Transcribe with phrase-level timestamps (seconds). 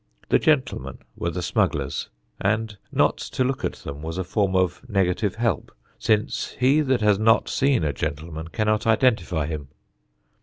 [0.29, 2.09] The gentlemen were the smugglers,
[2.39, 7.01] and not to look at them was a form of negative help, since he that
[7.01, 9.67] has not seen a gentleman cannot identify him.